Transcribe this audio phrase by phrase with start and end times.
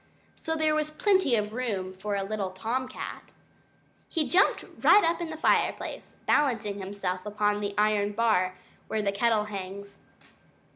[0.35, 3.33] So there was plenty of room for a little Tom Cat.
[4.09, 9.11] He jumped right up into the fireplace, balancing himself upon the iron bar where the
[9.11, 9.99] kettle hangs.